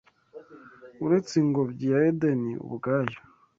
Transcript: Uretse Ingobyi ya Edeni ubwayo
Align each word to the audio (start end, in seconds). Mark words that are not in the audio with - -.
Uretse 1.05 1.33
Ingobyi 1.43 1.85
ya 1.93 1.99
Edeni 2.09 2.53
ubwayo 2.65 3.17